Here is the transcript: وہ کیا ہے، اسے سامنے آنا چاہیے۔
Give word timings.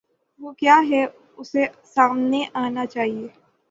وہ 0.39 0.51
کیا 0.51 0.77
ہے، 0.89 1.05
اسے 1.37 1.65
سامنے 1.83 2.43
آنا 2.53 2.85
چاہیے۔ 2.85 3.27